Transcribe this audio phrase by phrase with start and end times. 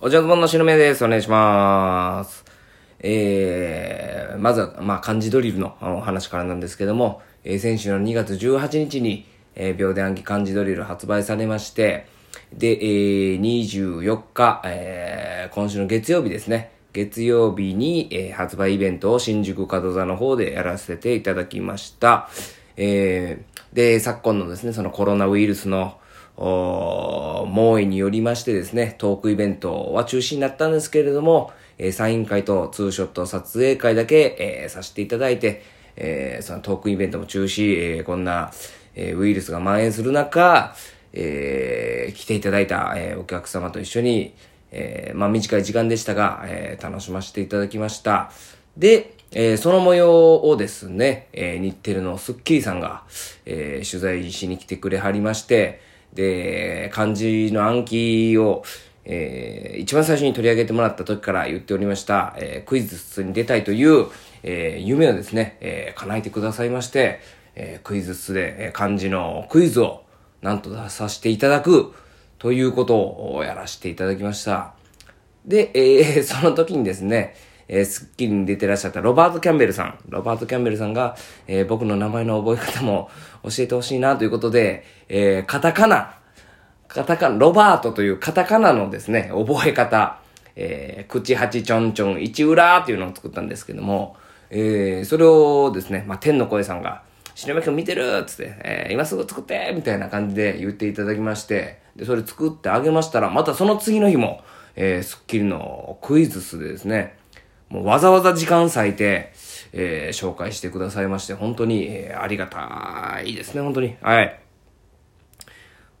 [0.00, 1.04] お茶の本のしのめです。
[1.04, 2.44] お願いします。
[3.00, 9.26] えー、まずは、まあ、漢字ドリルのあの話からなんですけども、えー、先週の2月18日に、
[9.56, 12.06] えー、秒で暗記漢字ドリル発売されまして、
[12.52, 16.70] で、えー、24日、えー、今週の月曜日ですね。
[16.92, 22.28] 月曜日に、えー発売イベントを新宿門座の方でやらせていただきました。
[22.76, 25.98] えー、で、昨今のですね、そのコロナウイルスの、
[26.38, 35.62] 猛威によりましてですね、トークイベントは中止になったんですけれども、えーサイン会とツーショット撮影会だけ、えーさせていただいて、
[35.96, 38.52] えーそのトークイベントも中止、えこんな、
[38.94, 40.76] えウイルスが蔓延する中、
[41.12, 44.34] えー来ていただいた、えお客様と一緒に、
[44.70, 48.30] えまあ短い時間でしたが、え楽しませていただきました。
[48.76, 53.02] で、えーその模様をですね、えー日テレのスッキリさんが、
[53.44, 55.87] えー取材しに来てくれはりまして、
[56.18, 58.64] で、漢字の暗記を、
[59.04, 64.08] えー一番最初に取り上げてもらった時から言っておりました、えークイズに出たいという、
[64.42, 67.20] えー夢をですね、えー叶えてくださいまして、
[67.54, 70.02] えークイズ室で、えー漢字のクイズを
[70.42, 71.94] なんと出させていただく
[72.40, 74.74] ということをやらせていただきました。
[75.46, 77.36] で、えーその時にですね、
[77.68, 81.16] えースッキリに出てらっしゃったロバート・キャンベルさん、ロバート・キャンベルさんが、
[81.46, 83.10] えー僕の名前の覚え方も
[83.44, 86.16] 教えてほしいなということで、えーカタカナ、
[86.88, 90.18] カタカナ、ロバートというカタカナのですね、覚え方、
[90.56, 94.16] えー口八ちょんちょん一裏っていうのを作ったんですけども、
[94.50, 97.02] えーそれをですね、まあ、天の声さんが、
[97.34, 98.20] 篠山君見てる？
[98.22, 99.72] っつって、えー今すぐ作って！
[99.76, 104.40] みたいな感じで言っていただきまして、で、それ作ってあげましたら、またその次の日も、
[104.74, 107.17] えー、スッキリのクイズスでですね、
[107.68, 109.32] もうわざわざ時間割いて、
[109.72, 113.96] えー紹介してくださいまして、本当に、えーありがたいですね、本当に。
[114.00, 114.40] はい。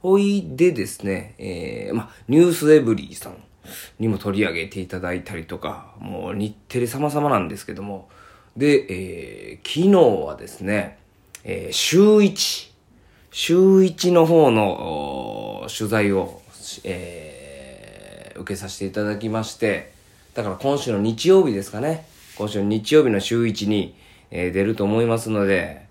[0.00, 3.36] ほいでですね、えー、ま、ニュースエブリーさん
[3.98, 8.08] にも取り上げていただいたりとか、もう日テレ様々なんですけども、
[8.56, 10.98] で、えー、昨日はですね、
[11.44, 12.72] えー、週一、
[13.30, 16.40] 週一の方の取材を、
[16.84, 17.38] えー
[18.38, 19.92] 受けさせていただきまして、
[20.38, 22.06] だから今週の日曜日ですかね、
[22.36, 23.96] 今週の日曜日の週一に、
[24.30, 25.88] えー出ると思いますので、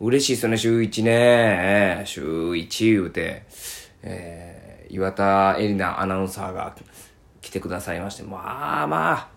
[0.00, 1.10] 嬉しいですよね、週一ね。
[1.12, 3.42] えー週一言うて、
[4.02, 6.74] えー岩田絵里奈アナウンサーが
[7.42, 9.28] 来てくださいまして、まあまあ、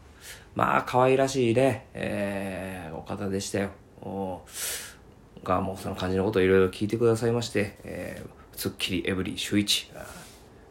[0.56, 3.70] まあ可愛らしいね、えーお方でしたよ。
[4.02, 4.44] お
[5.44, 9.92] が、もうその感じのことをいろいろ聞いてくださいまして、えー、スッキリエブリィ週一、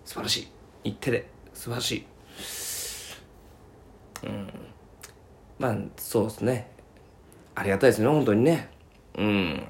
[0.06, 0.48] 素晴らしい。
[0.84, 2.11] 日テレ、素晴らしい。
[5.58, 6.70] まあ、そうですね。
[7.54, 8.68] ありがたいですね、本当にね。
[9.16, 9.68] うん。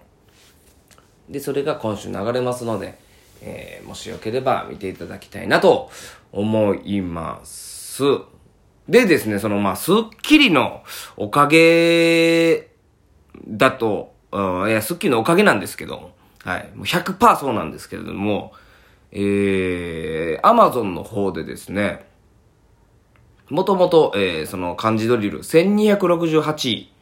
[1.28, 2.98] で、それが今週流れますので、
[3.42, 5.90] えーもしよければ見ていただきたいなと
[6.32, 8.02] 思います。
[8.88, 10.82] でですね、その、まあ、スッキリの
[11.16, 12.70] おかげ
[13.46, 16.12] だと、うんいや、スッキリのおかげなんですけど、
[16.44, 16.70] はい。
[16.74, 18.52] もう100%そうなんですけれども、
[19.12, 22.06] えー、アマゾンの方でですね、
[23.50, 26.92] もともと、えー、その漢字ドリル1268位。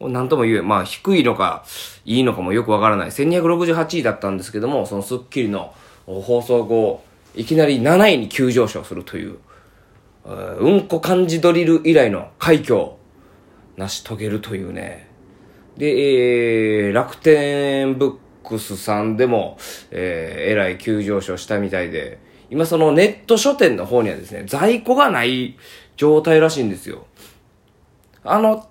[0.00, 1.64] うん、なんとも言え、まあ低いのか、
[2.04, 3.10] いいのかもよくわからない。
[3.10, 5.74] 1268位だったんですけども、そのスッキリの
[6.06, 7.02] 放送後、
[7.34, 9.38] いきなり7位に急上昇するという、
[10.24, 12.98] うんこ漢字ドリル以来の快挙を
[13.76, 15.08] 成し遂げるというね。
[15.76, 19.58] で、えー、楽天ブックスさんでも、
[19.90, 22.18] えー、えらい急上昇したみたいで、
[22.50, 25.56] 今そのネット書店の方にはですね、在庫がない
[25.96, 27.06] 状態らしいんですよ。
[28.24, 28.68] あの、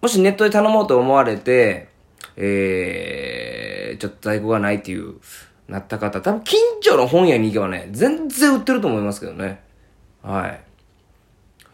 [0.00, 1.88] もしネットで頼もうと思われて、
[2.36, 5.14] えー、ちょっと在庫がないっていう、
[5.68, 9.62] なった方、多分近所の本屋に行けばね、全然売ってると思いますけどね。
[10.22, 10.60] はい。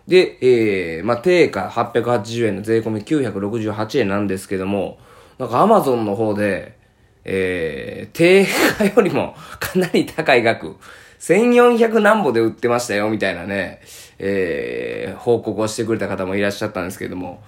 [0.06, 4.98] で、えー、まあ、定価880円の税込み968円なんですけども、
[5.38, 6.78] なんかアマゾンの方で、
[7.24, 8.46] えー、定
[8.76, 10.76] 価よりもかなり高い額、
[11.20, 13.80] 1400何歩で売ってましたよ、みたいなね、
[14.18, 17.42] えー、報告をしてくれた方もいらっしゃったんですけども、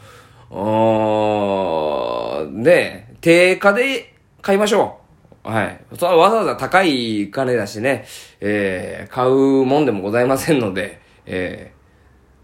[0.51, 5.01] おー、で、定価で買いましょ
[5.45, 5.49] う。
[5.49, 5.81] はい。
[5.99, 8.05] それはわざわざ高い金だしね、
[8.41, 11.73] えー、買うもんでもございませんので、え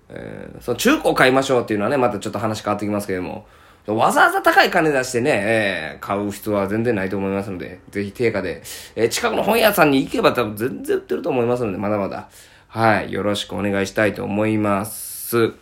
[0.08, 3.46] ー、えーその中古を買いましょうっていうのはね、またちょっと話変わってきますけども、
[3.94, 8.62] わざわざ高い金出してね、えー買う必要は全然ないと思いますので、ぜひ定価で、
[8.96, 12.28] えー近くの本屋さんに行けば多分全然売ってると思いますので、まだまだ、
[12.68, 15.54] はい、よろしくお願いしたいと思います。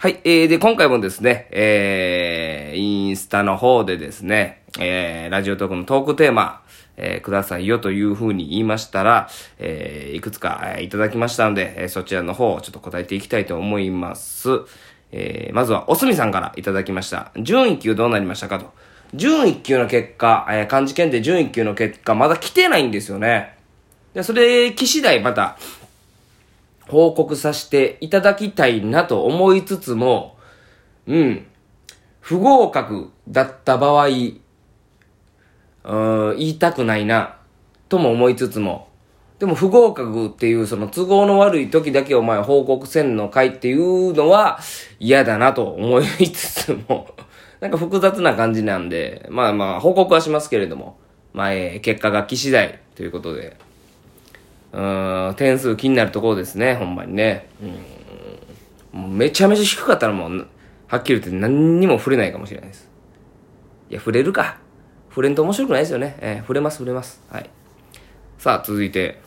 [0.00, 6.62] はい、えー、で、今回もですね、えー、インスタの方でですね、えー、ラジオトークのトークテーマ、
[6.96, 14.50] えー、くださいよというふうに言いましたら、えー、いくつか、えー、いただきましたので、えー、そちらの方をちょっと答えていきたいと思います。
[15.12, 17.32] えー、まずは、おすみさんからいただきました。
[17.36, 18.72] 準一級どうなりましたかと。
[19.14, 23.56] 準一級の結果、えー、漢字検定準一級の結果、まだ来てないんですよね。
[24.14, 25.56] で、それ、期次第また、
[26.88, 30.36] 報告させていただきたいなと思いつつも、
[31.06, 31.46] うん、
[32.20, 34.12] 不合格だった場合、う
[36.34, 37.36] ん、言いたくないな、
[37.88, 38.87] とも思いつつも、
[39.38, 44.58] でも不合格っていうその都合の悪い時だけお前報告せんのかいっていうのは
[44.98, 47.14] 嫌だなと思いつつも
[47.60, 50.98] なんか複雑な感じなんで、まあまあ報告はしますけれども、
[51.32, 53.56] まあ、えー、結果が来次第ということで、
[54.72, 57.48] うん、点数気になるところですね、ほんまにね。
[58.94, 59.16] うん。
[59.16, 60.46] めちゃめちゃ低かったらもう、
[60.86, 62.88] はっきり言って何にも触れないかもしれないです。
[63.90, 64.58] いや、触れるか。
[65.10, 66.16] 触れんと面白くないですよね。
[66.20, 67.22] えー、触れます、触れます。
[67.30, 67.50] はい。
[68.38, 69.20] さあ、続いて、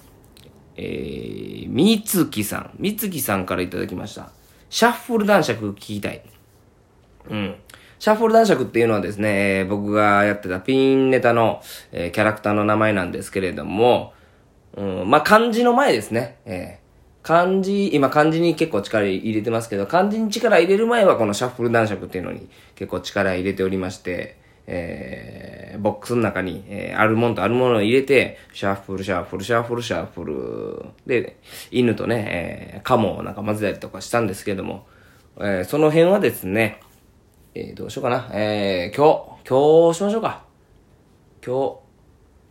[0.78, 2.72] えー、みつきさん。
[2.78, 4.32] みつきさんからいただきました。
[4.70, 6.24] シャッフル男爵聞きたい。
[7.30, 7.56] うん。
[8.00, 14.14] シャッフル男爵っていうのはですね、えー、僕がやってたピンネタの、えー、キャラクターの名前なんですけれども、
[14.76, 16.38] うん、まあ、漢字の前ですね。
[16.46, 30.86] えー、漢字、今漢字に結構力入れてますけど、漢字に力入れる前はこのシャッフル男爵っていうのに結構力入れておりまして、えー、ボックスの中に、えー、あるものとあるものを入れて、シャッフル、シャッフル、シャッフル、シャッフル。
[31.06, 31.38] で、
[31.72, 34.88] 犬とね、えー、カモをなんか混ぜたりとかしたんですけども、
[35.38, 36.80] えー、その辺はですね、
[37.54, 38.30] えー、どうしようかな。
[38.34, 40.44] えー、今日、今日しましょうか。
[41.46, 41.80] 今日、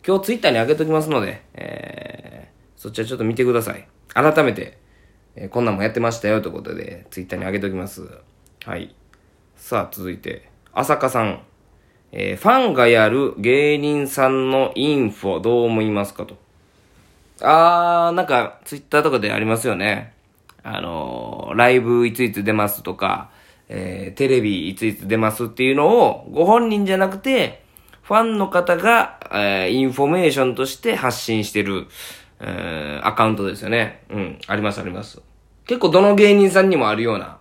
[0.06, 3.86] 今日ツイッターに上げときますので、えー、そちらちょっと見てください。
[4.12, 4.78] 改めて、
[5.36, 8.08] えー、こんなんもやってましたよということで、ツイッターに上げときます。
[8.64, 8.94] はい。
[9.56, 11.42] さあ、続いて、朝香さん。
[12.12, 16.36] えー、ファンがやる芸人さんのインフォどう思いますかと。
[17.40, 20.12] あー、なんか、ツイッターとかでありますよね。
[20.62, 23.30] あのー、ライブいついつ出ますとか、
[23.68, 27.62] えー、テレビいついつ出ますっていうのを、ご本人じゃなくて、
[28.02, 31.86] ファンの方が、えー、インフォメーションとして発信してる、
[32.40, 34.02] えー、アカウントですよね。
[34.10, 35.22] うん、ありますあります。
[35.66, 37.38] 結構どの芸人さんにもあるような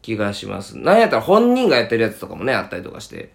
[0.00, 0.78] 気がします。
[0.78, 3.32] なんやったら本人がやってるやつとかもね、あったりとかして。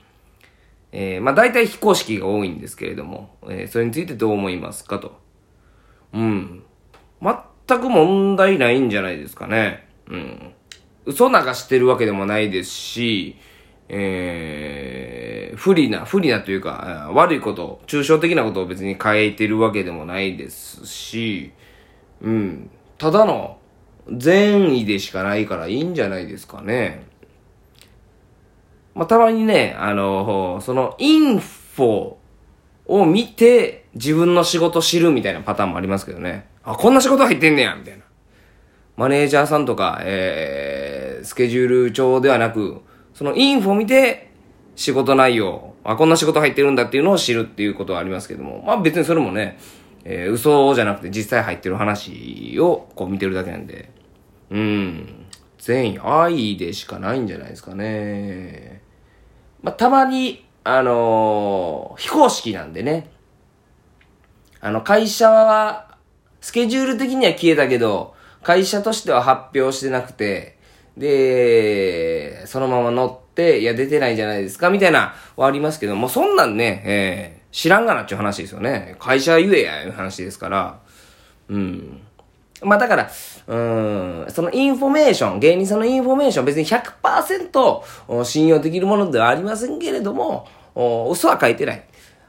[0.91, 5.19] えー、まあ大体非公式が多いんですけれども、えー、それについてどう思いますかと。
[6.13, 6.63] うん。
[7.21, 9.87] 全く問題ないんじゃないですかね。
[10.07, 10.53] うん。
[11.05, 13.37] 嘘流してるわけでもないですし、
[13.87, 21.51] えー、不利な、不利なというか、悪いこと、抽象的なことを別に変えてるわけでもないですし、
[22.21, 23.57] うん、ただの
[24.09, 27.05] 善意でしかないからいいんじゃないですかね。
[28.93, 32.13] まあ、たまにね、あの、その、インフォ
[32.87, 36.47] を見て、自分の仕事知るみたいなパターンもありますけどね。
[36.63, 38.03] あ、こんな仕事入ってんねや、みたいな。
[38.97, 42.81] マネージャーさんとか、えー、スケジュール帳ではなく、
[43.13, 44.31] そのインフォ見て、
[44.75, 49.57] 仕事内容、あ、こんな仕事入ってるんだっていうのを知るっていうことはありますけども、まあ別にそれもね、
[50.03, 53.91] えー、嘘じゃなくて実際入ってる話をこう見てるだけなんで、
[54.49, 55.20] うん、
[55.61, 58.81] 善意、愛でしかないんじゃないですかね。
[59.61, 63.11] まあたまに、あのー、非公式なんでね、
[64.59, 65.95] あの会社は、
[66.41, 70.57] スケジュール的には消えたけど、会社としては発表してなくて、
[70.97, 78.95] で、そのまま乗って、いや、出てないじゃないですか、みたいな、はありますけどもう、そんなんね、えー、知らんがなっちゅう話ですよね。
[78.97, 80.79] 会社言えや、いう話ですから。
[81.49, 82.01] うん。
[82.61, 83.11] まあだから、
[83.47, 90.47] うん、そのインフォメーション、芸人さんのインフォメーション、別に100%信用できるものではありませんけれども、
[91.09, 91.83] 嘘は書いてない。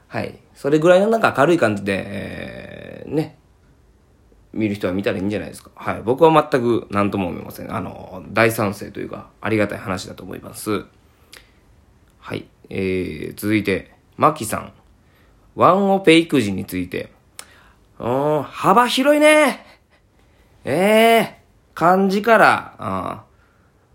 [0.07, 0.37] はい。
[0.55, 3.37] それぐらいのなんか軽い感じで、えー、ね、
[4.53, 5.71] 見る人は見たらいいんじゃないですか。
[5.75, 6.01] はい。
[6.03, 7.75] 僕は全く何とも思いません。
[7.75, 10.85] あの、大賛成というか、ありがたい話だと思います。
[12.19, 12.45] はい。
[12.69, 14.73] えー、続いて、マキさん。
[15.55, 17.11] ワンオペ育児について。
[17.99, 19.72] うん、幅広いね。
[20.65, 23.23] ええー、漢字から、あ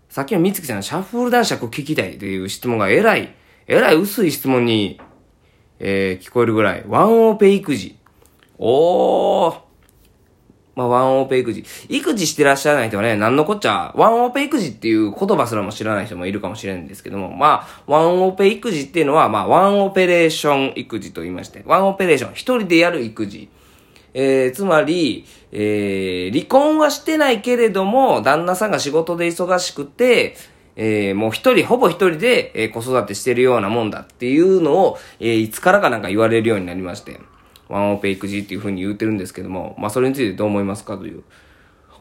[0.09, 3.35] さっきの三月さんのシャッフル男爵を聞きたいという質問がえらい、
[3.67, 4.99] えらい薄い質問に、
[5.79, 6.83] えー、聞こえるぐらい。
[6.87, 7.97] ワンオペ育児。
[8.57, 9.59] おー、
[10.75, 11.63] まあ、ワンオペ育児。
[11.89, 23.49] 育児してらっしゃらない人はね、なんのこっちゃ、ワンオペ育児っていう言葉すらも知らない人もいるかもしれないんですけども、まあ、ワンオペ育児っていうのは、まあ、ワンオペレーション育児と言いまして、ワンオペレーション、一人でやる育児。
[24.13, 30.35] えー、つまり、えー、離婚はしてないけれども、旦那さんが仕事で忙しくて、
[30.75, 37.19] えー、もう一人、ほぼ一人で、えー、子育てしてるようなもんだっていうのを、えー、いつからかなんか言われるようになりまして。
[37.69, 41.23] ワンオペ育児っていう風に言ってるんですけども、まあそれについてどう思いますかという。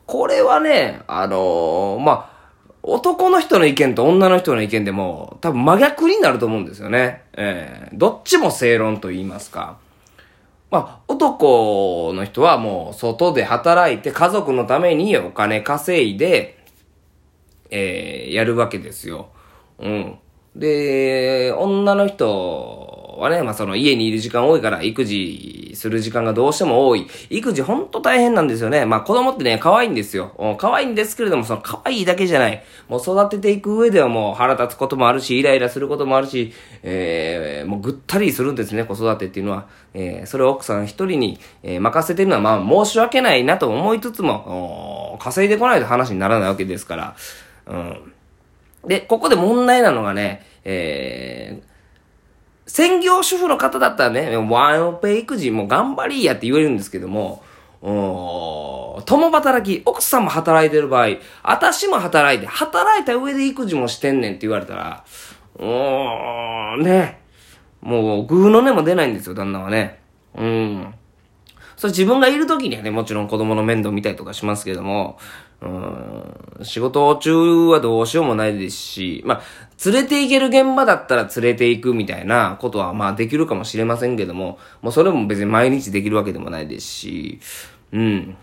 [0.06, 2.38] これはね、あのー、まあ、
[2.82, 7.24] 男の人の意見と女の人の意見でも多分真逆になると思うんですよね。
[7.34, 9.76] えー、どっちも正論と言いますか。
[10.70, 16.62] まあ、男の人はもう外で働いて家族のためにお金稼いで、
[17.70, 19.30] えー、やるわけですよ。
[19.78, 20.18] うん。
[20.54, 22.77] で、女の人
[23.18, 27.06] はね、まあその家にいる時間多いから育児する時間がどうしても多い。
[27.30, 28.84] 育児ほんと大変なんですよね。
[28.86, 30.56] まあ子供ってね、可愛いんですよ。
[30.58, 32.62] 可愛いんですけれども、その可愛いだけじゃない。
[32.88, 39.66] もう育てていく上ではもう腹立つこともあるし、イライラすることもあるし、えー、もうぐったりするんですね、子育てっていうのは。
[39.94, 47.16] えー、それを奥さん一人に、えー、任せてるのはま申し訳ないなと思いつつも、稼いでこないと話にならないわけですから。
[47.66, 48.12] うん。
[48.86, 51.67] で、ここで問題なのがね、えー、
[52.68, 57.42] 専業主婦の方だったらね、ワンオペ育児も頑張りやって言えるんですけども、
[57.80, 65.04] うん共働き、奥さんも働いてる場合、私も働いて、働いた上で育児もしてんねんって言われたら、
[65.58, 67.20] うーん、ね。
[67.80, 70.00] もう、グーの根も出ないんですよ、旦那はね。
[70.36, 70.94] うん。
[71.78, 75.16] それ自分がいる時にはね、もちろん子供の面倒見たりとかしますけども、
[75.62, 79.42] うん、仕事中はどうしようもないですし、まあ、
[79.84, 87.40] 連れて行ける現場だったら連れて行くみたいなことはまあできるかもしれませんけども、もうそれも別に毎日できるわけでもないですし、
[87.92, 88.36] うん。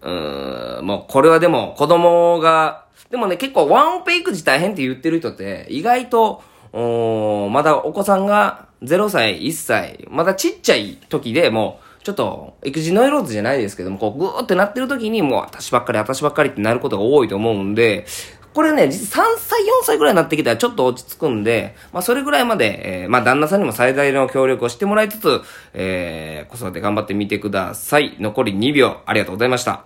[0.00, 18.06] うん、もうこれはでも子供が、でもね結構ワンオペ育児大変って言ってる人って意外と、おまだお子さんが0歳、1歳、まだちっちゃい時でもちょっと、育児ノイローズじゃないですけども、こう、ぐーってなってる時に、もう、私ばっかり、私ばっかりってなることが多いと思うんで、
[18.54, 25.42] これね、実3歳、4歳ぐらいになってきたらちょっと落ち着くんで、まあそれぐらいまで、えー、まあ旦那さんにも最大の協力をしてもらいつつ、
[25.74, 28.16] えー、子育て頑張ってみてください。
[28.20, 29.84] 残り2秒、ありがとうございました。